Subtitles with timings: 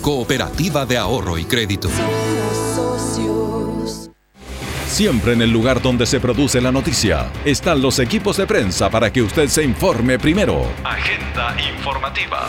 [0.00, 1.88] Cooperativa de Ahorro y Crédito.
[4.86, 9.12] Siempre en el lugar donde se produce la noticia están los equipos de prensa para
[9.12, 10.66] que usted se informe primero.
[10.84, 12.48] Agenda informativa.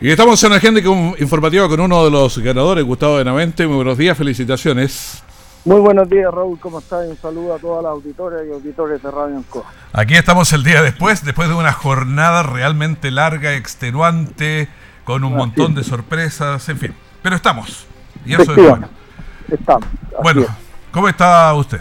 [0.00, 0.80] Y estamos en agenda
[1.18, 3.66] informativa con uno de los ganadores, Gustavo Benavente.
[3.66, 5.22] Muy buenos días, felicitaciones.
[5.64, 6.60] Muy buenos días, Raúl.
[6.60, 7.08] ¿Cómo estás?
[7.08, 9.64] Un saludo a todas las auditoras y auditores de Radio Ancoa.
[9.94, 14.68] Aquí estamos el día después, después de una jornada realmente larga, extenuante,
[15.04, 16.94] con un montón de sorpresas, en fin.
[17.22, 17.86] Pero estamos.
[18.26, 18.88] Y eso es bueno.
[19.50, 19.88] Estamos.
[20.22, 20.44] Bueno,
[20.92, 21.80] ¿cómo está usted?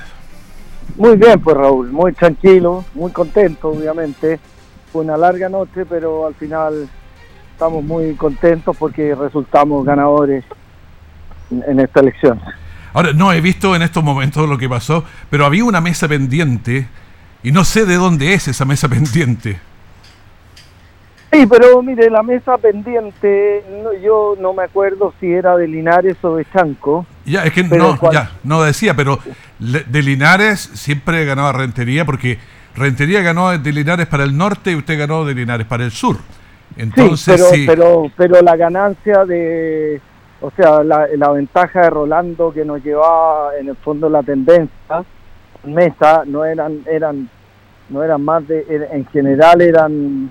[0.95, 1.91] Muy bien, pues Raúl.
[1.91, 4.39] Muy tranquilo, muy contento, obviamente.
[4.93, 6.87] Fue una larga noche, pero al final
[7.51, 10.45] estamos muy contentos porque resultamos ganadores
[11.51, 12.39] en esta elección.
[12.93, 16.87] Ahora, no he visto en estos momentos lo que pasó, pero había una mesa pendiente
[17.41, 19.59] y no sé de dónde es esa mesa pendiente.
[21.31, 23.63] Sí, pero mire, la mesa pendiente,
[24.03, 27.07] yo no me acuerdo si era de Linares o de Chanco.
[27.25, 29.17] Ya, es que no, ya, no decía, pero
[29.57, 32.37] de Linares siempre ganaba Rentería porque
[32.75, 36.17] Rentería ganó de Linares para el norte y usted ganó de Linares para el sur.
[36.77, 40.01] Entonces, sí, pero, pero la ganancia de,
[40.43, 45.05] o sea, la, la, ventaja de Rolando que nos llevaba en el fondo la tendencia,
[45.63, 47.29] mesa, no eran, eran,
[47.87, 50.29] no eran más de, en general eran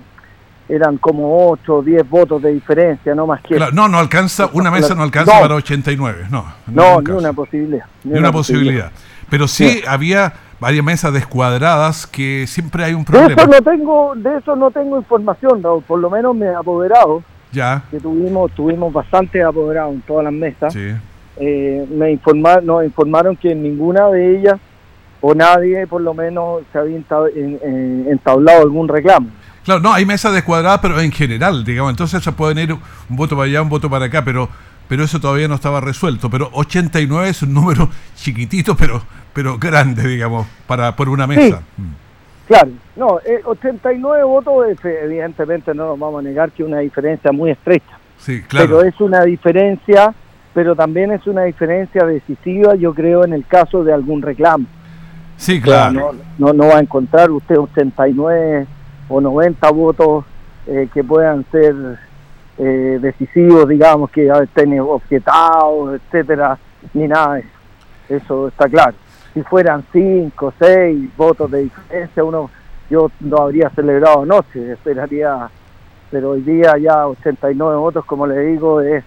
[0.69, 3.59] eran como 8 o 10 votos de diferencia, no más que...
[3.73, 6.45] no, no alcanza, una mesa no alcanza para 89, no.
[6.67, 7.85] No, ni una posibilidad.
[8.03, 8.91] Ni, una, posibilidad.
[9.29, 13.29] Pero sí, había varias mesas descuadradas que siempre hay un problema.
[13.29, 16.55] De eso no tengo, de eso no tengo información, Raúl, por lo menos me he
[16.55, 17.23] apoderado
[17.53, 17.83] ya.
[17.89, 20.75] que tuvimos tuvimos bastante apoderados en todas las mesas.
[21.37, 24.59] Eh, me informaron, nos informaron que ninguna de ellas
[25.21, 29.29] o nadie por lo menos se había entablado algún reclamo.
[29.63, 33.37] Claro, no, hay mesas descuadradas, pero en general, digamos, entonces se pueden ir un voto
[33.37, 34.49] para allá, un voto para acá, pero
[34.87, 36.29] pero eso todavía no estaba resuelto.
[36.29, 39.01] Pero 89 es un número chiquitito, pero
[39.33, 41.61] pero grande, digamos, para por una mesa.
[41.77, 42.02] Mm.
[42.47, 47.51] Claro, no, 89 eh, votos, evidentemente no nos vamos a negar que una diferencia muy
[47.51, 47.97] estrecha.
[48.17, 48.65] Sí, claro.
[48.67, 50.13] Pero es una diferencia,
[50.53, 54.65] pero también es una diferencia decisiva, yo creo, en el caso de algún reclamo.
[55.37, 56.13] Sí, claro.
[56.37, 58.67] no, no, va a encontrar usted 89
[59.09, 60.25] o 90 votos
[60.67, 61.75] eh, que puedan ser
[62.57, 66.57] eh, decisivos, digamos, que estén objetados, etcétera,
[66.93, 67.49] ni nada de eso.
[68.09, 68.95] Eso está claro.
[69.33, 72.49] Si fueran 5, 6 votos de diferencia, uno
[72.89, 75.49] yo no habría celebrado noche, esperaría,
[76.11, 79.03] pero hoy día ya 89 votos, como le digo, es,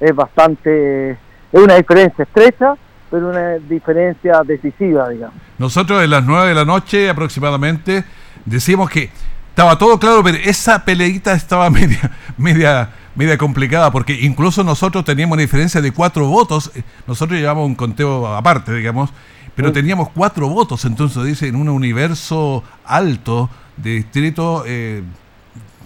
[0.00, 1.18] es bastante, es
[1.52, 2.74] una diferencia estrecha,
[3.10, 5.36] pero una diferencia decisiva, digamos.
[5.58, 8.04] Nosotros en las 9 de la noche aproximadamente
[8.44, 9.10] decimos que
[9.48, 15.36] estaba todo claro, pero esa peleita estaba media, media, media complicada, porque incluso nosotros teníamos
[15.36, 16.72] una diferencia de cuatro votos,
[17.06, 19.10] nosotros llevamos un conteo aparte, digamos,
[19.54, 25.02] pero teníamos cuatro votos, entonces dice, en un universo alto de distrito, eh,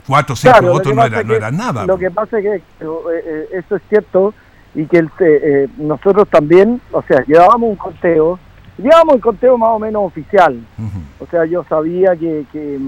[0.06, 1.86] cuatro o cinco votos no era, no era nada.
[1.86, 4.34] Lo que pasa es que eh, eh, eso es cierto
[4.74, 8.38] y que el, eh, nosotros también, o sea, llevábamos un conteo,
[8.78, 10.58] llevábamos el conteo más o menos oficial,
[11.18, 12.78] o sea, yo sabía que, que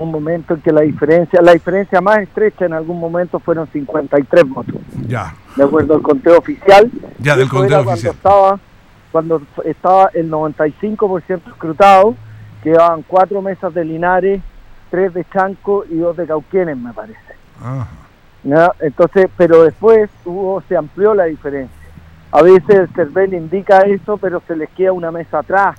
[0.00, 4.48] un momento en que la diferencia, la diferencia más estrecha en algún momento fueron 53
[4.48, 4.76] votos.
[5.06, 5.34] Ya.
[5.56, 6.90] De acuerdo al conteo oficial.
[7.18, 8.14] Ya, del conteo oficial.
[8.22, 8.60] Cuando estaba,
[9.12, 12.14] cuando estaba el 95% escrutado,
[12.62, 14.40] quedaban cuatro mesas de Linares,
[14.90, 17.18] tres de Chanco y dos de Cauquienes, me parece.
[18.42, 18.72] ¿No?
[18.80, 21.76] Entonces, pero después hubo, se amplió la diferencia.
[22.32, 25.76] A veces el CERVEL indica eso, pero se les queda una mesa atrás.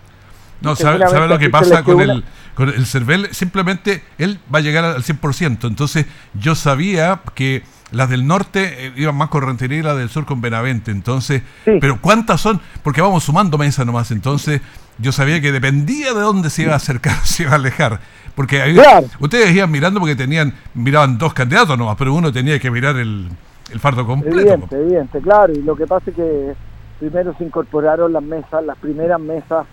[0.59, 2.23] No, ¿sabe, lo que pasa con el,
[2.53, 3.33] con el CERVEL?
[3.33, 5.67] Simplemente él va a llegar al 100%.
[5.67, 10.09] Entonces, yo sabía que las del norte eh, iban más con Rentería y las del
[10.09, 10.91] sur con Benavente.
[10.91, 12.59] Entonces, pero ¿cuántas son?
[12.83, 14.11] Porque vamos sumando mesas nomás.
[14.11, 14.61] Entonces,
[14.97, 17.99] yo sabía que dependía de dónde se iba a acercar, se iba a alejar.
[18.35, 18.81] Porque
[19.19, 23.27] ustedes iban mirando porque tenían miraban dos candidatos nomás, pero uno tenía que mirar el,
[23.71, 24.39] el fardo completo.
[24.39, 25.53] Evidente, evidente, claro.
[25.53, 26.53] Y lo que pasa es que
[26.99, 29.65] primero se incorporaron las mesas, las primeras mesas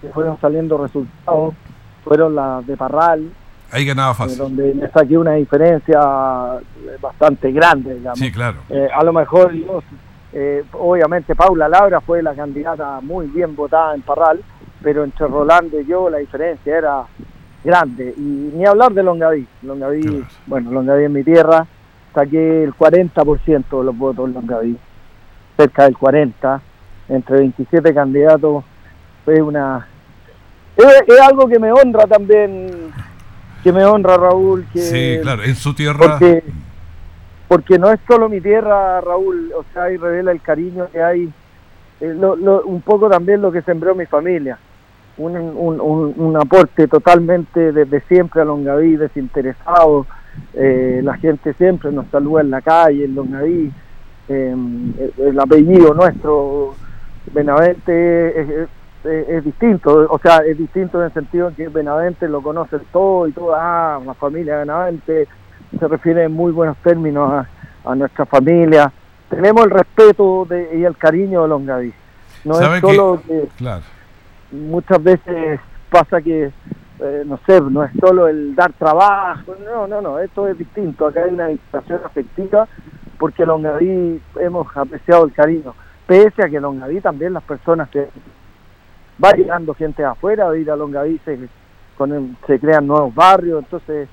[0.00, 1.54] que fueron saliendo resultados
[2.04, 3.30] fueron las de Parral.
[3.70, 4.38] Ahí ganaba fácil.
[4.38, 6.00] Donde me saqué una diferencia
[7.00, 8.18] bastante grande, digamos.
[8.18, 8.58] Sí, claro.
[8.70, 9.52] Eh, a lo mejor,
[10.32, 14.40] eh, obviamente, Paula Laura fue la candidata muy bien votada en Parral,
[14.82, 17.04] pero entre Rolando y yo la diferencia era
[17.64, 18.14] grande.
[18.16, 19.46] Y ni hablar de Longaví.
[19.62, 21.66] Longaví, bueno, Longaví en mi tierra,
[22.14, 24.78] saqué el 40% de los votos en Longaví,
[25.56, 26.60] cerca del 40%,
[27.08, 28.64] entre 27 candidatos.
[29.24, 29.86] Fue una.
[30.76, 32.92] Es, algo que me honra también,
[33.66, 34.64] que me honra Raúl.
[34.72, 36.20] Que, sí, claro, en su tierra.
[37.48, 41.28] Porque, no es solo mi tierra, Raúl, o sea, ahí revela el cariño que hay,
[42.00, 44.58] eh, un poco también lo que sembró mi familia
[45.18, 50.06] un, un, un, aporte totalmente desde siempre a Longaví, desinteresado.
[50.54, 53.72] Eh, la gente siempre nos saluda en la calle, en Longaví.
[54.28, 56.74] Em, el apellido nuestro,
[57.32, 58.68] Benavente, es,
[59.44, 60.06] distinto.
[60.10, 63.96] O sea, es distinto en el sentido en que Benavente lo conoce todo y toda
[63.96, 65.28] ah, la familia Benavente
[65.78, 67.48] se refiere en muy buenos términos a,
[67.90, 68.92] a nuestra familia.
[69.28, 71.92] Tenemos el respeto y el cariño de Longaví.
[72.44, 73.82] No es solo que, claro
[74.50, 75.60] muchas veces
[75.90, 76.50] pasa que,
[77.00, 81.06] eh, no sé, no es solo el dar trabajo, no, no, no, esto es distinto,
[81.06, 82.68] acá hay una situación afectiva
[83.18, 85.74] porque Longaví hemos apreciado el cariño,
[86.06, 88.08] pese a que Longaví también las personas que
[89.22, 91.38] va llegando gente afuera, de ir a Longaví se,
[91.96, 94.08] con se crean nuevos barrios, entonces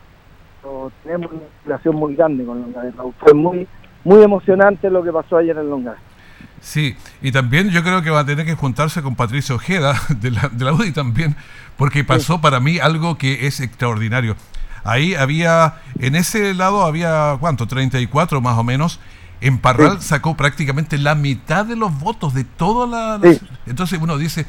[1.04, 3.68] tenemos una relación muy grande con Longaví, fue muy,
[4.04, 6.00] muy emocionante lo que pasó ayer en Longaví.
[6.62, 10.32] Sí, y también yo creo que va a tener que juntarse con Patricio Ojeda de
[10.32, 11.36] la, de la UDI también,
[11.78, 14.36] porque pasó para mí algo que es extraordinario.
[14.86, 17.68] Ahí había, en ese lado había, ¿cuánto?
[17.68, 19.00] 34 más o menos.
[19.40, 23.38] En Parral sacó prácticamente la mitad de los votos de toda la...
[23.66, 24.46] Entonces uno dice,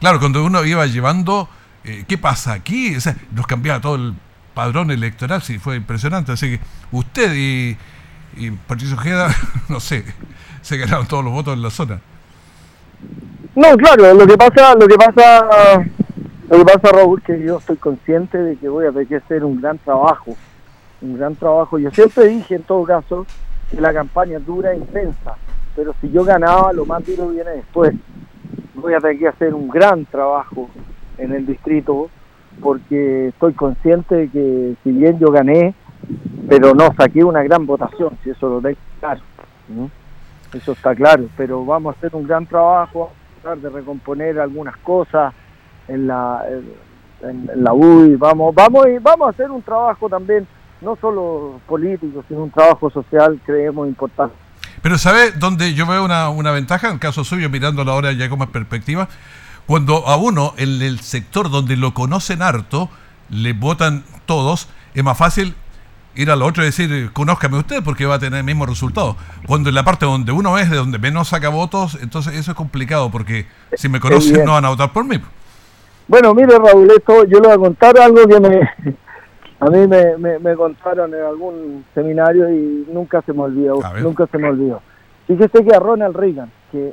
[0.00, 1.48] claro, cuando uno iba llevando,
[1.84, 2.96] eh, ¿qué pasa aquí?
[2.96, 4.14] O sea, nos cambiaba todo el
[4.54, 6.32] padrón electoral, sí, fue impresionante.
[6.32, 6.60] Así que
[6.90, 7.76] usted y,
[8.36, 9.34] y Patricio Ojeda,
[9.68, 10.04] no sé,
[10.62, 12.00] se ganaron todos los votos en la zona.
[13.54, 15.80] No, claro, lo que pasa, lo que pasa,
[16.48, 19.44] lo que pasa, Raúl, que yo estoy consciente de que voy a tener que hacer
[19.44, 20.36] un gran trabajo,
[21.00, 21.78] un gran trabajo.
[21.78, 23.26] Yo siempre dije, en todo caso,
[23.70, 25.36] que la campaña dura e intensa,
[25.74, 27.94] pero si yo ganaba, lo más duro viene después.
[28.76, 30.68] Voy a tener que hacer un gran trabajo
[31.18, 32.08] en el distrito,
[32.60, 35.74] porque estoy consciente de que si bien yo gané,
[36.48, 39.20] pero no saqué una gran votación, si eso lo tengo claro
[40.54, 43.10] eso está claro, pero vamos a hacer un gran trabajo,
[43.42, 45.34] tratar de recomponer algunas cosas
[45.88, 46.44] en la
[47.22, 50.46] en, la UI, vamos, vamos y vamos a hacer un trabajo también
[50.80, 54.34] no solo político, sino un trabajo social, creemos importante.
[54.82, 56.88] Pero ¿sabe dónde yo veo una, una ventaja?
[56.88, 59.08] En el caso suyo, mirándolo ahora ya como perspectiva,
[59.66, 62.88] cuando a uno, en el sector donde lo conocen harto,
[63.30, 65.54] le votan todos, es más fácil
[66.14, 69.16] ir al otro y decir, conózcame usted porque va a tener el mismo resultado.
[69.46, 72.56] Cuando en la parte donde uno es, de donde menos saca votos, entonces eso es
[72.56, 75.20] complicado porque si me conocen no van a votar por mí.
[76.08, 78.96] Bueno, mire Raúl, esto yo le voy a contar algo que me,
[79.58, 84.38] a mí me, me, contaron en algún seminario y nunca se me olvidó, nunca se
[84.38, 84.82] me olvidó.
[85.26, 86.92] Fíjese que a Ronald Reagan, que,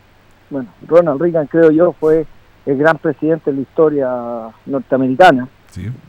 [0.49, 2.25] bueno, Ronald Reagan creo yo fue
[2.65, 4.09] el gran presidente de la historia
[4.65, 5.47] norteamericana,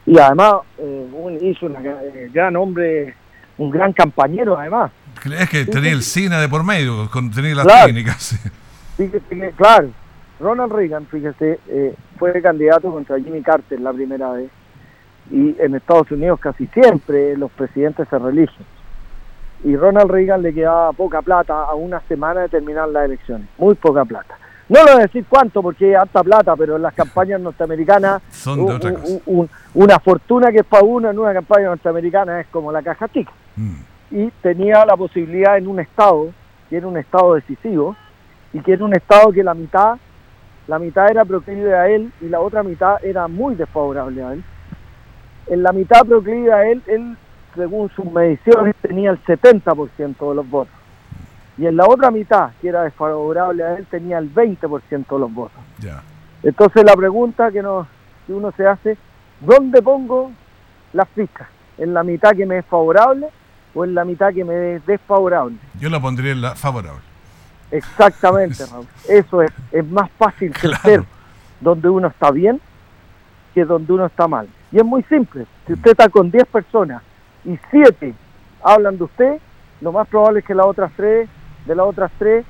[0.06, 3.14] y además eh, hizo un eh, gran hombre,
[3.58, 4.92] un gran compañero además.
[5.38, 8.38] Es que tenía el cine de por medio, con, tenía las técnicas.
[8.96, 9.90] Fíjese claro,
[10.38, 14.50] Ronald Reagan, fíjese, eh, fue candidato contra Jimmy Carter la primera vez.
[15.30, 18.66] Y en Estados Unidos casi siempre los presidentes se religen.
[19.64, 23.74] Y Ronald Reagan le quedaba poca plata a una semana de terminar las elecciones, muy
[23.74, 24.36] poca plata.
[24.68, 28.22] No le voy a decir cuánto porque es alta plata, pero en las campañas norteamericanas
[28.30, 28.60] Son
[29.74, 33.32] una fortuna que es para uno en una campaña norteamericana es como la caja tica.
[33.56, 33.76] Mm.
[34.10, 36.30] Y tenía la posibilidad en un estado,
[36.70, 37.96] que era un estado decisivo,
[38.52, 39.96] y que era un estado que la mitad,
[40.66, 44.44] la mitad era proclive a él y la otra mitad era muy desfavorable a él.
[45.46, 47.16] En la mitad proclive a él, él,
[47.54, 50.74] según sus mediciones, tenía el 70% de los votos
[51.56, 55.32] y en la otra mitad, que era desfavorable a él, tenía el 20% de los
[55.32, 55.58] votos.
[56.42, 57.86] Entonces la pregunta que, nos,
[58.26, 58.96] que uno se hace,
[59.40, 60.32] ¿dónde pongo
[60.92, 61.48] las fichas?
[61.78, 63.28] ¿En la mitad que me es favorable
[63.74, 65.56] o en la mitad que me es desfavorable?
[65.78, 67.00] Yo la pondría en la favorable.
[67.70, 68.86] Exactamente, Raúl.
[69.08, 71.02] Eso es, es más fácil crecer
[71.60, 72.60] donde uno está bien
[73.54, 74.48] que donde uno está mal.
[74.74, 75.46] Y es muy simple.
[75.66, 77.02] Si usted está con 10 personas
[77.46, 78.12] y 7
[78.62, 79.38] hablan de usted,
[79.80, 81.28] lo más probable es que las otras 3
[81.66, 82.44] de las otras tres,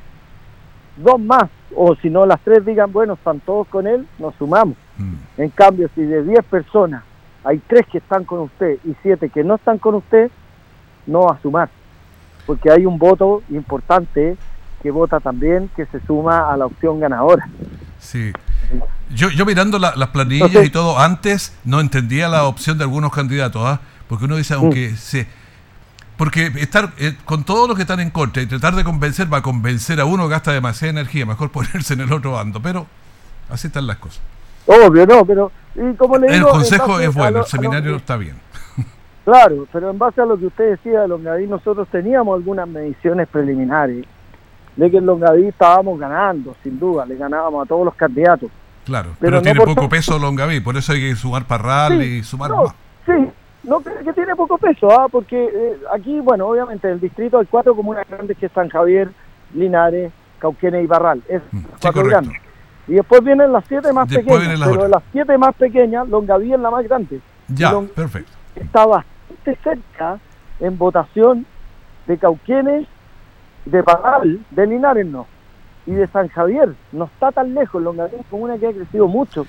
[0.96, 4.76] dos más, o si no las tres digan, bueno, están todos con él, nos sumamos.
[4.98, 5.14] Mm.
[5.38, 7.02] En cambio, si de diez personas
[7.42, 10.30] hay tres que están con usted y siete que no están con usted,
[11.06, 11.68] no va a sumar,
[12.46, 14.36] porque hay un voto importante
[14.82, 17.48] que vota también, que se suma a la opción ganadora.
[17.98, 18.32] Sí.
[19.14, 23.62] Yo, yo mirando las planillas y todo, antes no entendía la opción de algunos candidatos,
[23.64, 23.80] ¿ah?
[24.08, 24.96] porque uno dice, aunque mm.
[24.96, 25.26] se
[26.16, 29.38] porque estar eh, con todos los que están en contra y tratar de convencer va
[29.38, 32.86] a convencer a uno gasta demasiada energía, mejor ponerse en el otro bando, pero
[33.50, 34.22] así están las cosas.
[34.66, 38.36] Obvio, no, pero y como le digo, el consejo es bueno, el seminario está bien.
[39.24, 43.26] Claro, pero en base a lo que usted decía de Longaví, nosotros teníamos algunas mediciones
[43.26, 44.04] preliminares
[44.76, 48.50] de que en Longaví estábamos ganando, sin duda, le ganábamos a todos los candidatos.
[48.84, 52.74] Claro, pero, tiene poco peso Longaví, por eso hay que sumar Parral y sumar más.
[53.06, 53.12] Sí,
[53.62, 55.06] no, que tiene poco peso, ¿ah?
[55.10, 59.10] porque eh, aquí, bueno, obviamente el distrito hay cuatro comunas grandes que es San Javier,
[59.54, 61.22] Linares, Cauquenes y Barral.
[61.28, 62.34] Es mm, cuatro grandes.
[62.86, 66.60] Y después vienen las siete más pequeñas, pero de las siete más pequeñas, Longaví es
[66.60, 67.20] la más grande.
[67.48, 68.32] Ya, perfecto.
[68.54, 70.18] Está bastante cerca
[70.60, 71.46] en votación
[72.06, 72.86] de Cauquenes,
[73.64, 75.26] de Barral, de Linares no,
[75.86, 76.74] y de San Javier.
[76.92, 79.46] No está tan lejos, Longaví es como una que ha crecido mucho.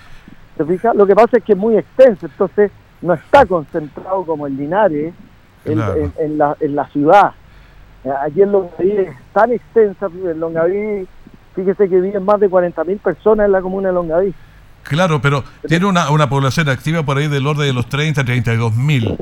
[0.58, 0.94] ¿Se fija?
[0.94, 5.14] Lo que pasa es que es muy extenso, entonces no está concentrado como el Linares
[5.66, 7.34] en, la, en la ciudad.
[8.24, 11.08] Aquí en Longaví es tan extensa, en Longaví,
[11.56, 14.34] fíjese que viven más de 40.000 personas en la comuna de Longaví.
[14.84, 18.76] Claro, pero tiene una, una población activa por ahí del orden de los 30, 32
[18.76, 19.18] mil.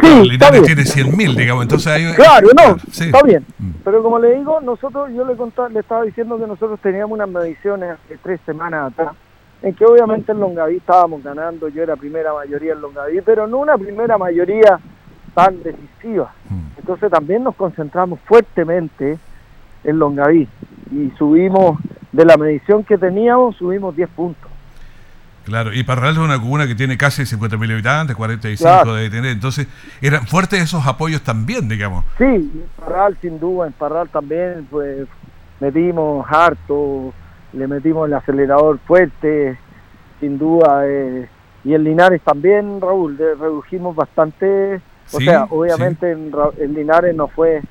[0.00, 2.14] Sí, Linares tiene 100 mil, digamos, entonces hay...
[2.14, 3.44] Claro, no, está bien.
[3.58, 3.70] Mm.
[3.84, 7.28] Pero como le digo, nosotros, yo le, contaba, le estaba diciendo que nosotros teníamos unas
[7.28, 9.14] mediciones hace tres semanas atrás
[9.62, 13.58] en que obviamente en Longaví estábamos ganando, yo era primera mayoría en Longaví, pero no
[13.58, 14.78] una primera mayoría
[15.34, 16.32] tan decisiva.
[16.48, 16.78] Mm.
[16.78, 19.18] Entonces también nos concentramos fuertemente
[19.84, 20.48] en Longaví
[20.90, 21.78] y subimos,
[22.12, 24.47] de la medición que teníamos, subimos 10 puntos.
[25.48, 29.66] Claro, y Parral es una comuna que tiene casi 50.000 habitantes, 45 de tener, entonces
[30.02, 32.04] eran fuertes esos apoyos también, digamos.
[32.18, 35.08] Sí, en Parral sin duda, en Parral también pues
[35.58, 37.14] metimos harto,
[37.54, 39.58] le metimos el acelerador fuerte,
[40.20, 41.26] sin duda, eh,
[41.64, 46.30] y en Linares también, Raúl, redujimos bastante, o sea, obviamente en,
[46.74, 47.62] Linares no fue,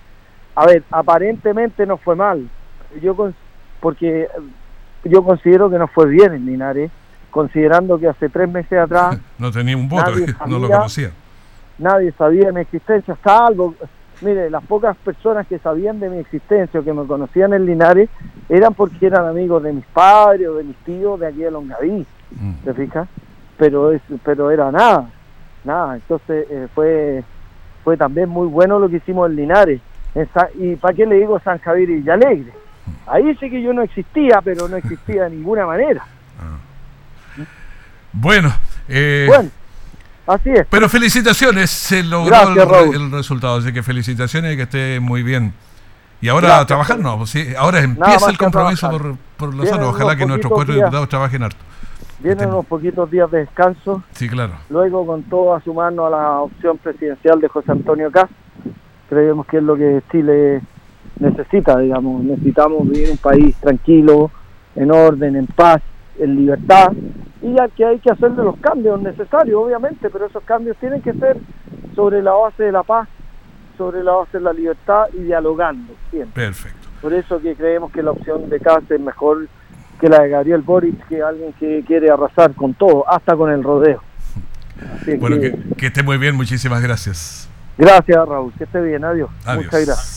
[0.55, 2.49] a ver, aparentemente no fue mal,
[3.03, 3.15] yo
[3.79, 4.27] porque
[5.03, 6.89] yo considero que no fue bien en Linares,
[7.31, 10.11] considerando que hace tres meses atrás no tenía un voto,
[10.47, 11.11] no lo conocía.
[11.77, 13.75] Nadie sabía mi existencia, salvo
[14.21, 18.09] Mire, las pocas personas que sabían de mi existencia o que me conocían en Linares
[18.49, 22.05] eran porque eran amigos de mis padres o de mis tíos de aquí de Longaví,
[22.31, 22.53] mm.
[22.63, 23.07] ¿te fijas?
[23.57, 25.09] Pero, es, pero era nada,
[25.63, 25.95] nada.
[25.95, 27.23] Entonces eh, fue,
[27.83, 29.81] fue también muy bueno lo que hicimos en Linares.
[30.55, 32.51] y para qué le digo San Javier y Alegre.
[33.05, 36.03] Ahí sí que yo no existía, pero no existía de ninguna manera.
[38.19, 38.51] Bueno,
[38.89, 39.49] eh, bueno,
[40.25, 40.65] así es.
[40.69, 45.53] Pero felicitaciones, se logró el, resultado, así que felicitaciones y que esté muy bien.
[46.19, 49.89] Y ahora a trabajar, no, pues sí, ahora empieza el compromiso por, por Lozano.
[49.89, 51.63] Ojalá que nuestros cuatro diputados trabajen harto.
[52.19, 54.01] Vienen unos poquitos días de descanso.
[54.13, 54.53] Sí, claro.
[54.71, 58.29] Luego, con todo, a sumarnos a la opción presidencial de José Antonio Caz.
[59.09, 60.61] Creemos que es lo que Chile
[61.19, 62.23] necesita, digamos.
[62.23, 64.31] Necesitamos vivir un país tranquilo,
[64.75, 65.83] en orden, en paz,
[66.17, 66.91] en libertad.
[67.41, 71.13] Y ya que hay que hacerle los cambios necesarios, obviamente, pero esos cambios tienen que
[71.13, 71.37] ser
[71.95, 73.07] sobre la base de la paz,
[73.77, 76.45] sobre la base de la libertad y dialogando siempre.
[76.45, 76.87] Perfecto.
[77.01, 79.47] Por eso que creemos que la opción de Caz es mejor
[79.99, 83.63] que la de Gabriel Boric, que alguien que quiere arrasar con todo, hasta con el
[83.63, 84.01] rodeo.
[85.19, 87.49] bueno, que, esté muy bien, muchísimas gracias.
[87.77, 89.29] Gracias, Raúl, que esté bien, adiós.
[89.45, 90.16] Muchas gracias.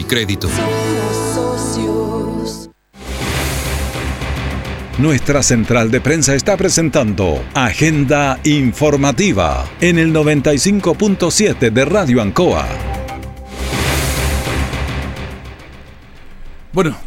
[0.01, 0.49] y Crédito.
[4.97, 12.67] Nuestra central de prensa está presentando Agenda Informativa en el 95.7 de Radio Ancoa.
[16.73, 16.97] Bueno,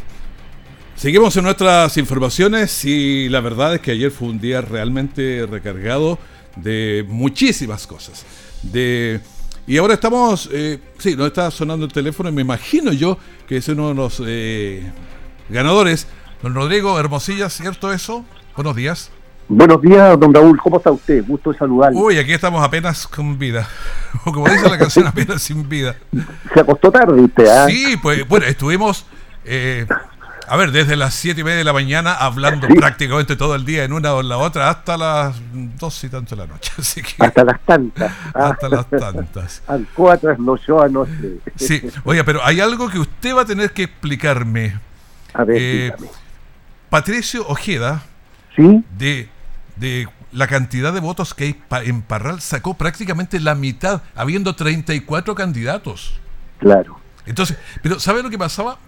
[0.97, 6.19] seguimos en nuestras informaciones y la verdad es que ayer fue un día realmente recargado
[6.57, 8.25] de muchísimas cosas.
[8.63, 9.21] De
[9.67, 13.57] y ahora estamos, eh, sí, nos está sonando el teléfono y me imagino yo que
[13.57, 14.91] es uno de los eh,
[15.49, 16.07] ganadores,
[16.43, 18.25] don Rodrigo Hermosilla, ¿cierto eso?
[18.57, 19.11] Buenos días.
[19.49, 21.23] Buenos días, don Raúl, ¿cómo está usted?
[21.27, 21.99] Gusto de saludarle.
[21.99, 23.69] Uy, aquí estamos apenas con vida.
[24.25, 25.97] O como dice la canción, apenas sin vida.
[26.53, 27.67] Se acostó tarde usted, ¿ah?
[27.69, 29.05] Sí, pues bueno, estuvimos
[29.45, 29.87] eh,
[30.47, 33.85] a ver, desde las siete y media de la mañana hablando prácticamente todo el día
[33.85, 35.37] en una o en la otra hasta las
[35.79, 36.73] dos y tanto de la noche.
[37.19, 38.13] hasta las tantas.
[38.35, 39.63] Hasta las tantas.
[39.67, 41.41] Al cuatro yo anoche.
[41.57, 44.79] Sí, oye, pero hay algo que usted va a tener que explicarme.
[45.33, 45.93] A ver, eh,
[46.91, 48.03] Patricio Ojeda,
[48.55, 48.85] ¿Sí?
[48.97, 49.29] de,
[49.77, 55.35] de la cantidad de votos que hay en Parral, sacó prácticamente la mitad, habiendo 34
[55.35, 56.21] candidatos.
[56.59, 57.01] Claro.
[57.27, 58.79] Entonces, pero ¿sabe lo que pasaba?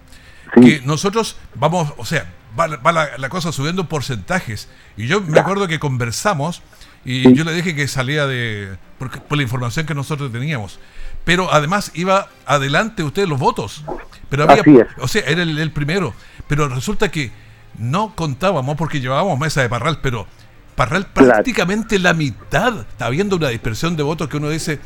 [0.53, 4.67] Que nosotros vamos, o sea, va, la, cosa subiendo porcentajes.
[4.95, 6.61] Y yo me acuerdo que conversamos
[7.05, 10.79] y yo le dije que salía de por, por, la información que nosotros teníamos.
[11.23, 13.83] Pero además iba adelante usted los votos.
[14.29, 14.63] Pero había,
[14.99, 16.13] o sea, era el, primero.
[16.47, 17.31] Pero resulta que
[17.77, 20.27] no contábamos porque llevábamos mesa de Parral, pero
[20.75, 22.81] Parral prácticamente la mitad.
[22.81, 24.79] Está habiendo una dispersión de votos que uno dice,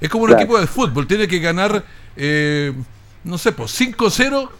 [0.00, 1.84] es como un equipo de fútbol, tiene que ganar,
[2.16, 2.72] eh,
[3.24, 4.50] no sé, pues 5-0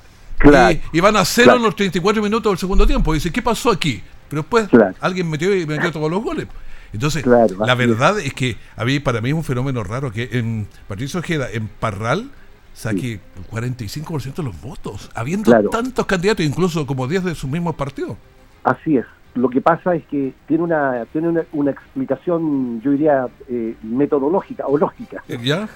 [0.92, 3.12] y, van a cero en los 34 minutos del segundo tiempo.
[3.12, 4.02] Y dice, ¿qué pasó aquí?
[4.28, 4.68] Pero después
[5.00, 6.46] alguien metió y metió todos los goles.
[6.92, 10.66] Entonces, la verdad es que a mí, para mí es un fenómeno raro que en
[10.88, 12.30] Patricio Ojeda, en Parral,
[12.74, 17.72] saque el 45% de los votos, habiendo tantos candidatos, incluso como 10 de su mismo
[17.74, 18.16] partido.
[18.64, 19.06] Así es.
[19.34, 24.76] Lo que pasa es que tiene una tiene una, explicación, yo diría, eh, metodológica o
[24.76, 25.22] lógica.
[25.42, 25.68] ¿Ya?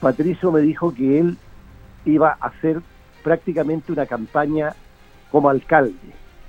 [0.00, 1.36] Patricio me dijo que él
[2.04, 2.82] iba a hacer
[3.26, 4.72] prácticamente una campaña
[5.32, 5.96] como alcalde,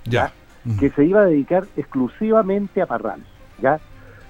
[0.05, 0.31] ya.
[0.79, 3.23] que se iba a dedicar exclusivamente a Parral,
[3.59, 3.79] ya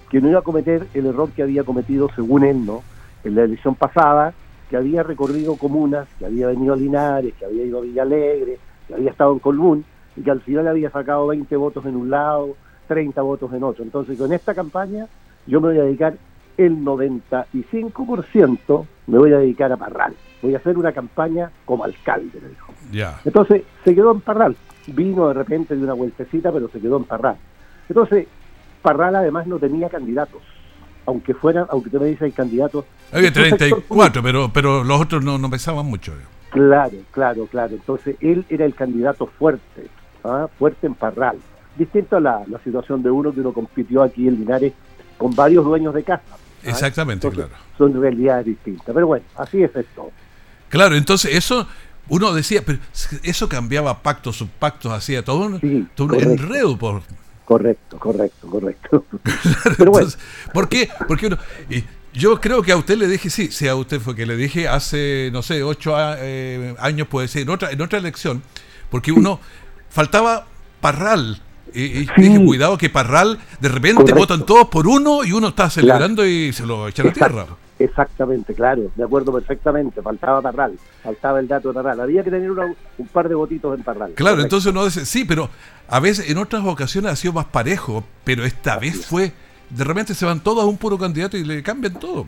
[0.10, 2.83] que no iba a cometer el error que había cometido, según él, ¿no?
[3.25, 4.33] en la elección pasada,
[4.69, 8.93] que había recorrido comunas, que había venido a Linares, que había ido a Villalegre, que
[8.93, 9.83] había estado en Colbún,
[10.15, 12.55] y que al final había sacado 20 votos en un lado,
[12.88, 13.83] 30 votos en otro.
[13.83, 15.07] Entonces, con esta campaña
[15.47, 16.15] yo me voy a dedicar
[16.55, 22.39] el 95%, me voy a dedicar a Parral voy a hacer una campaña como alcalde,
[22.41, 22.73] me dijo.
[23.26, 24.56] Entonces se quedó en Parral.
[24.88, 27.38] Vino de repente de una vueltecita, pero se quedó en Parral.
[27.89, 28.28] Entonces,
[28.82, 30.41] Parral además no tenía candidatos.
[31.06, 32.86] Aunque fuera, aunque tú me dices hay candidatos.
[33.12, 36.13] Había 34, pero, pero los otros no, no pesaban mucho.
[36.50, 37.76] Claro, claro, claro.
[37.76, 39.89] Entonces él era el candidato fuerte,
[40.23, 40.47] ¿ah?
[40.58, 41.38] fuerte en Parral.
[41.78, 44.73] Distinto a la, situación de uno que uno compitió aquí en Linares
[45.17, 46.23] con varios dueños de casa.
[46.32, 46.38] ¿ah?
[46.63, 47.52] Exactamente, claro.
[47.78, 48.93] Son realidades distintas.
[48.93, 50.12] Pero bueno, así es esto.
[50.69, 51.67] Claro, entonces eso
[52.10, 52.80] uno decía, pero
[53.23, 55.84] eso cambiaba pactos, subpactos, hacía todo un,
[56.19, 57.01] enredo por...
[57.45, 59.06] Correcto, correcto, correcto.
[59.77, 60.10] pero bueno.
[60.53, 60.89] ¿Por qué?
[61.08, 61.38] Porque uno...
[62.13, 64.67] yo creo que a usted le dije, sí, sí, a usted fue que le dije
[64.67, 68.41] hace, no sé, ocho eh, años, puede ser, en otra, en otra elección,
[68.89, 69.39] porque uno
[69.89, 70.45] faltaba
[70.82, 71.41] Parral.
[71.73, 76.25] Y, dije, cuidado que Parral, de repente votan todos por uno y uno está celebrando
[76.25, 77.45] y se lo echan a tierra.
[77.80, 80.02] Exactamente, claro, de acuerdo perfectamente.
[80.02, 82.00] Faltaba Parral, faltaba el dato de Parral.
[82.00, 84.13] Había que tener un par de votitos en Parral.
[84.16, 85.50] Claro, entonces uno dice, sí, pero
[85.88, 89.32] a veces en otras ocasiones ha sido más parejo, pero esta vez fue,
[89.70, 92.26] de repente se van todos a un puro candidato y le cambian todo.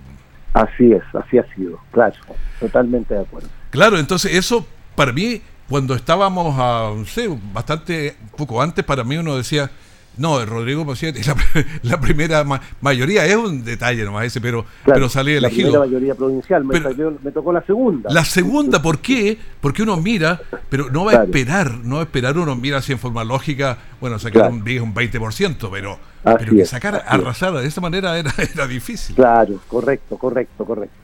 [0.53, 2.15] Así es, así ha sido, claro,
[2.59, 3.49] totalmente de acuerdo.
[3.71, 9.17] Claro, entonces eso para mí, cuando estábamos a, no sé, bastante poco antes, para mí
[9.17, 9.71] uno decía,
[10.19, 11.35] no, Rodrigo Mocietti, la,
[11.83, 12.45] la primera
[12.81, 15.71] mayoría es un detalle nomás ese, pero, pero salí elegido.
[15.71, 16.79] La mayoría provincial, me,
[17.23, 18.11] me, tocó la segunda.
[18.11, 19.37] La segunda, ¿por qué?
[19.61, 22.91] Porque uno mira, pero no va a esperar, no va a esperar, uno mira así
[22.91, 27.67] en forma lógica, bueno, sacar un 10, un 20%, pero, pero que sacar, arrasar de
[27.67, 29.15] esa manera era, era difícil.
[29.15, 30.95] Claro, correcto, correcto, correcto.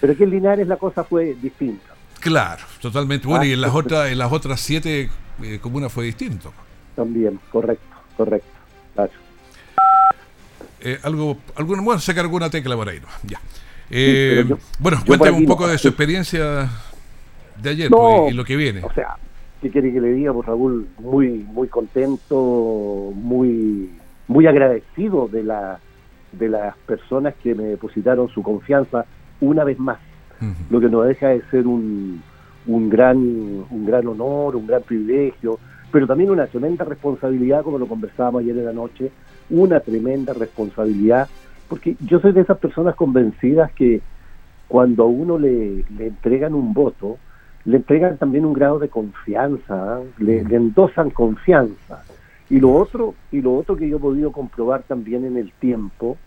[0.00, 1.94] Pero aquí en Linares la cosa fue distinta.
[2.20, 3.26] Claro, totalmente.
[3.26, 5.10] Bueno, y en las otras, en las otras siete
[5.42, 6.52] eh, comunas fue distinto.
[6.96, 7.84] También, correcto,
[8.16, 8.53] correcto.
[10.84, 13.08] Eh, algo, alguna, bueno, saca alguna tecla por ahí, ¿no?
[13.26, 13.40] Ya.
[13.90, 14.44] Eh,
[14.78, 16.68] bueno, cuéntame un poco de su experiencia
[17.56, 18.82] de ayer pues, y, lo que viene.
[18.84, 19.16] O sea,
[19.62, 20.86] ¿qué quiere que le diga, pues Raúl?
[20.98, 23.90] Muy, muy contento, muy,
[24.28, 25.80] muy agradecido de la
[26.32, 29.06] de las personas que me depositaron su confianza
[29.40, 29.98] una vez más.
[30.68, 32.22] Lo que no deja de ser un,
[32.66, 35.58] un gran un gran honor, un gran privilegio
[35.94, 39.12] pero también una tremenda responsabilidad, como lo conversábamos ayer en la noche,
[39.50, 41.28] una tremenda responsabilidad,
[41.68, 44.00] porque yo soy de esas personas convencidas que
[44.68, 47.18] cuando a uno le, entregan un voto,
[47.64, 52.02] le entregan también un grado de confianza, le, le, endosan confianza.
[52.50, 56.18] Y lo otro, y lo otro que yo he podido comprobar también en el tiempo,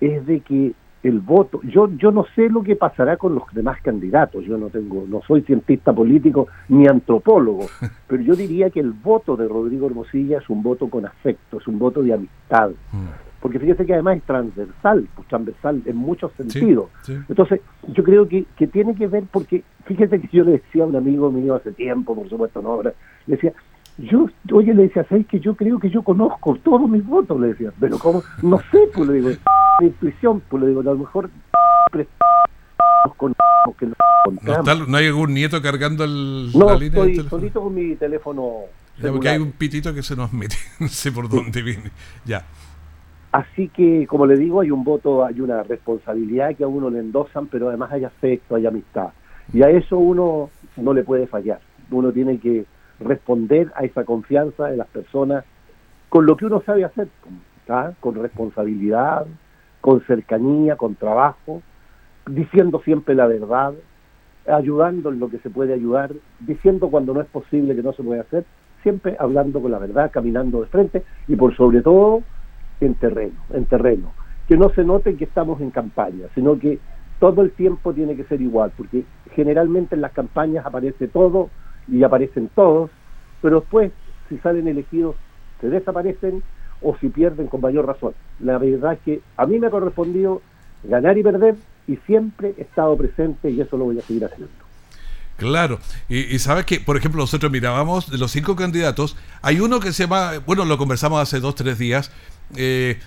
[0.00, 1.60] es de que el voto.
[1.62, 4.44] Yo yo no sé lo que pasará con los demás candidatos.
[4.44, 7.66] Yo no tengo no soy cientista político ni antropólogo,
[8.06, 11.66] pero yo diría que el voto de Rodrigo Hermosilla es un voto con afecto, es
[11.66, 12.70] un voto de amistad.
[12.92, 13.30] Mm.
[13.40, 16.90] Porque fíjese que además es transversal, pues transversal en muchos sentidos.
[17.08, 20.86] Entonces, yo creo que, que tiene que ver porque fíjese que yo le decía a
[20.86, 22.92] un amigo mío hace tiempo, por supuesto, no ahora,
[23.26, 23.54] le decía,
[24.00, 27.40] yo, oye, le decía, ¿sabes que yo creo que yo conozco todos mis votos?
[27.40, 28.22] Le decía, pero ¿cómo?
[28.42, 29.30] No sé, pues le digo,
[29.80, 31.30] mi intuición, pues le digo, a lo mejor
[33.16, 33.34] con,
[33.78, 33.94] que no,
[34.52, 37.04] está, ¿No hay algún nieto cargando el, no, la línea?
[37.04, 38.64] estoy solito con mi teléfono
[39.00, 41.90] ya, porque hay un pitito que se nos mete, no sé por dónde viene,
[42.24, 42.44] ya.
[43.32, 46.98] Así que, como le digo, hay un voto, hay una responsabilidad que a uno le
[46.98, 49.10] endosan, pero además hay afecto, hay amistad.
[49.52, 51.60] Y a eso uno no le puede fallar.
[51.90, 52.66] Uno tiene que
[53.00, 55.44] responder a esa confianza de las personas
[56.08, 57.08] con lo que uno sabe hacer,
[58.00, 59.26] con responsabilidad,
[59.80, 61.62] con cercanía, con trabajo,
[62.28, 63.74] diciendo siempre la verdad,
[64.48, 68.02] ayudando en lo que se puede ayudar, diciendo cuando no es posible que no se
[68.02, 68.44] puede hacer,
[68.82, 72.22] siempre hablando con la verdad, caminando de frente y por sobre todo
[72.80, 74.12] en terreno, en terreno.
[74.48, 76.78] Que no se note que estamos en campaña, sino que
[77.20, 81.50] todo el tiempo tiene que ser igual, porque generalmente en las campañas aparece todo
[81.88, 82.90] y aparecen todos,
[83.42, 83.92] pero después,
[84.28, 85.16] si salen elegidos,
[85.60, 86.42] se desaparecen
[86.82, 88.14] o si pierden con mayor razón.
[88.40, 90.42] La verdad es que a mí me ha correspondido
[90.84, 94.52] ganar y perder y siempre he estado presente y eso lo voy a seguir haciendo.
[95.36, 95.78] Claro,
[96.10, 100.02] y, sabes que, por ejemplo, nosotros mirábamos de los cinco candidatos, hay uno que se
[100.02, 102.12] llama, bueno, lo conversamos hace dos, tres días,
[102.56, 102.98] eh,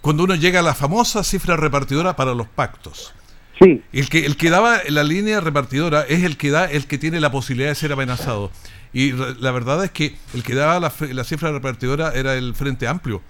[0.00, 3.14] cuando uno llega a la famosa cifra repartidora para los pactos.
[3.60, 3.82] Sí.
[3.92, 7.20] El que, el que daba la línea repartidora es el que da, el que tiene
[7.20, 8.50] la posibilidad de ser amenazado.
[8.92, 13.22] Y la verdad es que el que daba la, cifra repartidora era el Frente Amplio.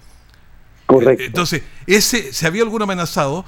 [0.85, 1.23] Correcto.
[1.23, 3.45] Entonces, ese se había alguno amenazado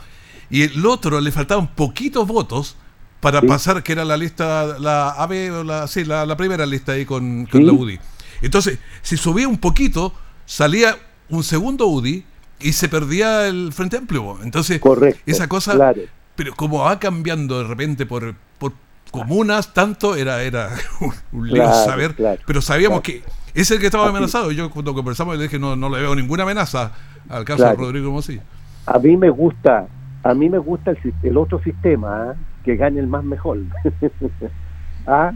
[0.49, 2.75] y el otro le faltaban poquitos votos
[3.21, 7.47] para pasar, que era la lista, la AB, la, sí, la, primera lista ahí con,
[7.51, 7.99] la UDI.
[8.41, 10.13] Entonces, si subía un poquito,
[10.45, 10.97] salía
[11.29, 12.25] un segundo UDI
[12.59, 14.39] y se perdía el Frente Amplio.
[14.43, 14.81] Entonces,
[15.25, 15.93] esa cosa,
[16.41, 18.73] pero como va cambiando de repente por, por
[19.11, 20.71] comunas, tanto, era, era
[21.31, 22.15] un lío saber,
[22.47, 23.21] pero sabíamos que
[23.53, 24.51] es el que estaba amenazado.
[24.51, 26.93] Yo cuando conversamos le dije no, no le veo ninguna amenaza
[27.29, 28.41] al caso de Rodrigo Mosí.
[28.87, 29.85] A mí me gusta,
[30.23, 32.35] a mí me gusta el, otro sistema, ¿ah?
[32.63, 33.59] que gane el más mejor.
[35.05, 35.33] ¿Ah?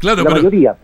[0.00, 0.76] Claro, pero,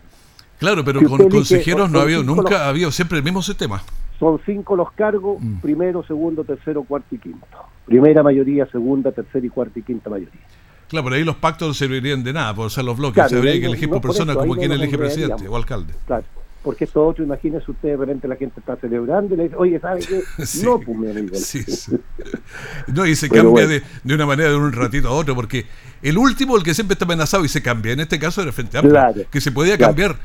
[0.61, 3.83] Claro, pero con consejeros no ha habido, nunca ha habido siempre el mismo sistema.
[4.19, 5.61] Son cinco los cargos, mm.
[5.61, 7.47] primero, segundo, tercero, cuarto y quinto.
[7.85, 10.41] Primera mayoría, segunda, tercera y cuarta y quinta mayoría.
[10.89, 13.29] Claro, pero ahí los pactos no servirían de nada, por ser los bloques.
[13.29, 15.95] se habría que elegir por personas como quien elige presidente o alcalde.
[16.07, 16.25] Claro,
[16.63, 19.79] porque esto otro, imagínese usted, de repente la gente está celebrando y le dice, oye,
[19.79, 20.23] ¿sabe qué?
[20.65, 21.35] No, pues mi amigo.
[21.37, 21.65] Sí,
[22.89, 25.67] No, y se cambia de, de, una manera de un ratito a otro, porque
[26.03, 28.79] el último, el que siempre está amenazado y se cambia, en este caso era Frente
[28.79, 30.17] Amplio, que se podía cambiar.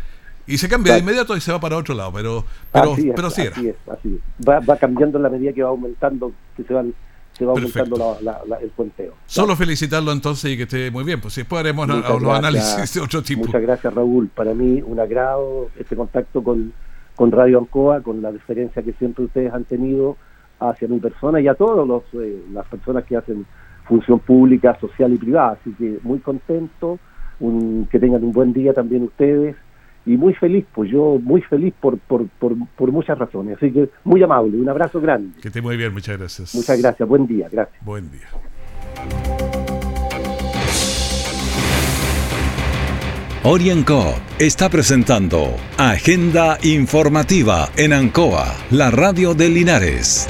[0.45, 3.41] Y se cambia de inmediato y se va para otro lado, pero, pero, pero sí
[3.41, 3.55] era.
[3.55, 4.47] Así es, así es.
[4.47, 6.93] Va, va cambiando en la medida que va aumentando, que se van
[7.33, 8.17] se va aumentando
[8.61, 9.13] el puenteo.
[9.25, 13.21] Solo felicitarlo entonces y que esté muy bien, pues después haremos los análisis de otro
[13.21, 13.45] tipo.
[13.45, 16.73] Muchas gracias Raúl, para mí un agrado este contacto con,
[17.15, 20.15] con Radio Ancoa, con la diferencia que siempre ustedes han tenido
[20.59, 23.45] hacia mi persona y a todas eh, las personas que hacen
[23.87, 25.57] función pública, social y privada.
[25.59, 26.99] Así que muy contento,
[27.39, 29.55] un, que tengan un buen día también ustedes
[30.05, 33.57] y muy feliz, pues yo muy feliz por, por, por, por, muchas razones.
[33.57, 35.39] Así que muy amable, un abrazo grande.
[35.41, 36.55] Que esté muy bien, muchas gracias.
[36.55, 37.83] Muchas gracias, buen día, gracias.
[37.85, 38.27] Buen día.
[43.45, 50.29] Orienco está presentando Agenda Informativa en Ancoa, la radio de Linares.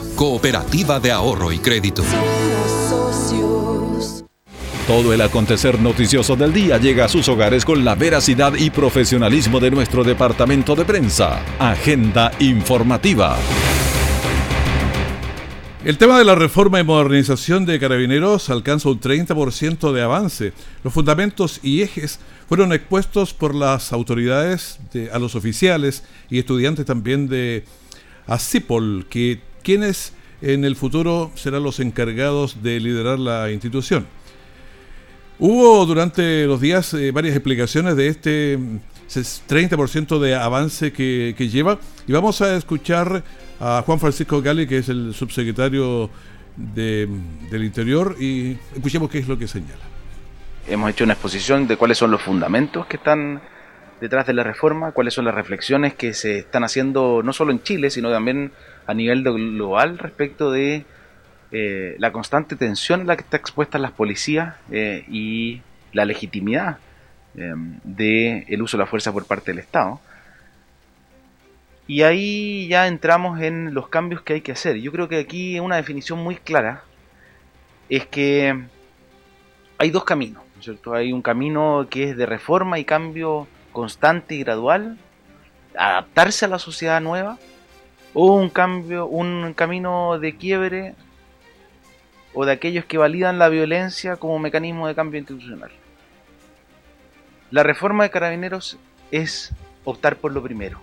[0.21, 2.03] Cooperativa de Ahorro y Crédito.
[4.85, 9.59] Todo el acontecer noticioso del día llega a sus hogares con la veracidad y profesionalismo
[9.59, 11.43] de nuestro departamento de prensa.
[11.57, 13.35] Agenda informativa.
[15.83, 20.53] El tema de la reforma y modernización de carabineros alcanza un 30% de avance.
[20.83, 24.79] Los fundamentos y ejes fueron expuestos por las autoridades
[25.11, 27.65] a los oficiales y estudiantes también de
[28.27, 34.07] ACIPOL, que quienes en el futuro serán los encargados de liderar la institución.
[35.39, 41.79] Hubo durante los días eh, varias explicaciones de este 30% mm, de avance que, lleva
[42.07, 43.23] y vamos a escuchar
[43.59, 46.09] a Juan Francisco Gali, que es el subsecretario
[46.55, 49.81] del Interior, y escuchemos qué es lo que señala.
[50.67, 53.41] Hemos hecho una exposición de cuáles son los fundamentos que están
[53.99, 57.63] detrás de la reforma, cuáles son las reflexiones que se están haciendo no solo en
[57.63, 58.51] Chile, sino también
[58.85, 60.85] a nivel global respecto de
[61.51, 66.77] eh, la constante tensión en la que está expuesta las policías eh, y la legitimidad
[67.35, 69.99] eh, del uso de la fuerza por parte del Estado.
[71.87, 74.77] Y ahí ya entramos en los cambios que hay que hacer.
[74.77, 76.83] Yo creo que aquí una definición muy clara
[77.89, 78.57] es que
[79.77, 80.43] hay dos caminos.
[80.93, 84.97] Hay un camino que es de reforma y cambio constante y gradual,
[85.75, 87.39] adaptarse a la sociedad nueva,
[88.13, 90.95] o un cambio, un camino de quiebre
[92.33, 95.71] o de aquellos que validan la violencia como mecanismo de cambio institucional.
[97.51, 98.77] La reforma de carabineros
[99.11, 100.79] es optar por lo primero.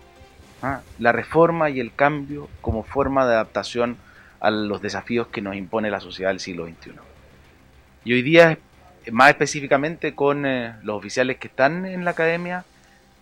[0.63, 0.83] ¿ah?
[0.99, 3.97] La reforma y el cambio como forma de adaptación
[4.41, 6.93] a los desafíos que nos impone la sociedad del siglo XXI.
[8.05, 8.59] Y hoy día,
[9.11, 12.65] más específicamente con eh, los oficiales que están en la academia,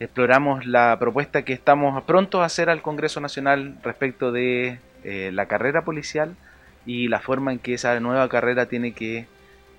[0.00, 5.46] exploramos la propuesta que estamos prontos a hacer al Congreso Nacional respecto de eh, la
[5.46, 6.37] carrera policial
[6.85, 9.26] y la forma en que esa nueva carrera tiene que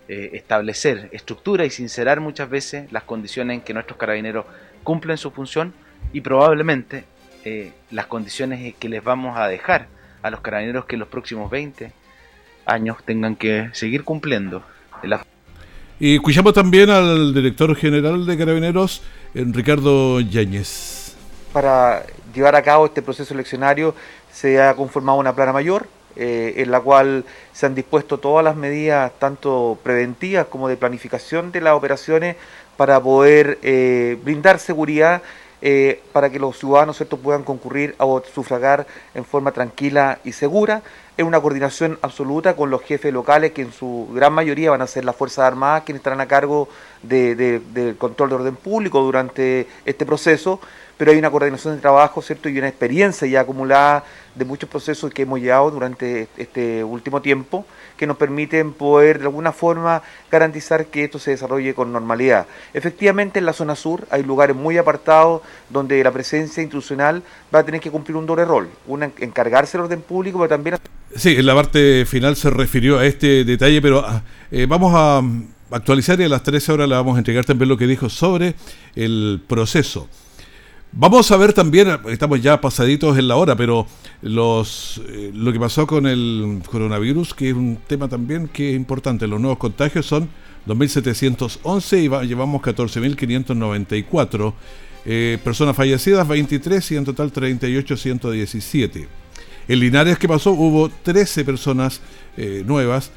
[0.10, 4.45] eh, establecer estructura y sincerar muchas veces las condiciones en que nuestros carabineros
[4.84, 5.73] cumplen su función
[6.13, 7.06] y probablemente
[7.45, 9.88] eh, las condiciones que les vamos a dejar
[10.23, 11.91] a los carabineros que en los próximos 20
[12.65, 14.63] años tengan que seguir cumpliendo.
[15.99, 19.01] Y escuchamos también al director general de Carabineros,
[19.33, 21.15] Ricardo Yáñez.
[21.51, 22.05] Para
[22.36, 23.95] llevar a cabo este proceso eleccionario
[24.31, 28.55] se ha conformado una plana mayor eh, en la cual se han dispuesto todas las
[28.55, 32.36] medidas, tanto preventivas como de planificación de las operaciones,
[32.75, 35.23] para poder eh, brindar seguridad
[35.63, 40.83] eh, para que los ciudadanos puedan concurrir a sufragar en forma tranquila y segura,
[41.17, 44.88] en una coordinación absoluta con los jefes locales, que en su gran mayoría van a
[44.88, 46.69] ser las Fuerzas Armadas, quienes estarán a cargo
[47.01, 50.60] del control de orden público durante este proceso,
[50.97, 52.49] pero hay una coordinación de trabajo ¿cierto?
[52.49, 54.03] y una experiencia ya acumulada
[54.36, 57.65] de muchos procesos que hemos llevado durante este último tiempo
[57.97, 62.45] que nos permiten poder de alguna forma garantizar que esto se desarrolle con normalidad.
[62.73, 67.63] Efectivamente en la zona sur hay lugares muy apartados donde la presencia institucional va a
[67.63, 70.77] tener que cumplir un doble rol, una encargarse del orden público, pero también...
[71.15, 75.21] Sí, en la parte final se refirió a este detalle, pero ah, eh, vamos a
[75.71, 78.55] actualizar y a las 13 horas le vamos a entregar también lo que dijo sobre
[78.95, 80.07] el proceso.
[80.93, 83.86] Vamos a ver también, estamos ya pasaditos en la hora, pero
[84.21, 88.76] los, eh, lo que pasó con el coronavirus, que es un tema también que es
[88.76, 89.28] importante.
[89.28, 90.30] Los nuevos contagios son
[90.65, 94.54] 2.711 y llevamos 14.594.
[95.06, 99.08] Eh, personas fallecidas 23 y en total 38.117.
[99.67, 100.52] En Linares, ¿qué pasó?
[100.52, 102.02] Hubo 13 personas
[102.38, 103.12] eh, nuevas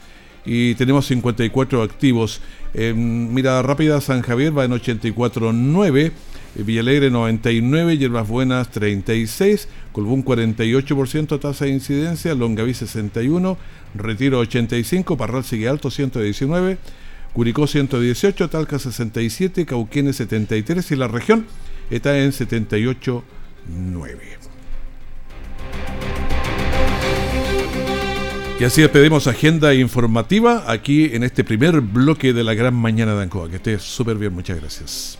[0.45, 2.41] y tenemos 54 activos.
[2.73, 5.99] Mirada rápida, San Javier va en 84.9.
[6.07, 6.13] Eh,
[6.55, 13.57] Villalegre 99, Hierbas Buenas 36, Colbún 48% tasa de incidencia, Longaví 61,
[13.95, 16.79] Retiro 85, Parral sigue alto 119,
[17.33, 21.47] Curicó 118, Talca 67, Cauquenes 73 y la región
[21.91, 23.23] está en 78.9.
[28.59, 33.23] Y así despedimos agenda informativa aquí en este primer bloque de la gran mañana de
[33.23, 33.49] Ancoa.
[33.49, 35.20] Que esté súper bien, muchas gracias.